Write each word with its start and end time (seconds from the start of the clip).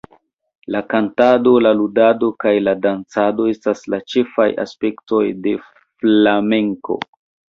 La 0.75 0.79
kantado, 0.93 1.51
la 1.65 1.73
ludado 1.81 2.29
kaj 2.43 2.53
la 2.67 2.71
dancado 2.85 3.45
estas 3.51 3.83
la 3.95 3.99
ĉefaj 4.13 4.49
aspektoj 4.65 5.23
de 5.45 5.55
flamenko. 5.67 6.99